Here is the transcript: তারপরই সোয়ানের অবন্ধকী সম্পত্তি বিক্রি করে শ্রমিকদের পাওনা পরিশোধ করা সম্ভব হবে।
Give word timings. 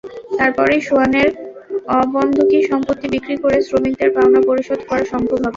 তারপরই 0.37 0.81
সোয়ানের 0.87 1.29
অবন্ধকী 1.97 2.59
সম্পত্তি 2.71 3.07
বিক্রি 3.13 3.35
করে 3.43 3.57
শ্রমিকদের 3.67 4.09
পাওনা 4.15 4.39
পরিশোধ 4.49 4.79
করা 4.89 5.03
সম্ভব 5.13 5.37
হবে। 5.37 5.49